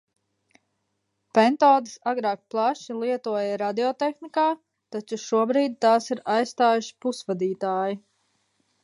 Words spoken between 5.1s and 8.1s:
šobrīd tās ir aizstājuši pusvadītāji.